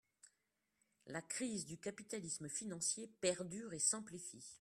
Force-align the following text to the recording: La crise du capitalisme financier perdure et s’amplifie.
La 1.05 1.21
crise 1.21 1.67
du 1.67 1.77
capitalisme 1.77 2.49
financier 2.49 3.07
perdure 3.21 3.71
et 3.75 3.77
s’amplifie. 3.79 4.43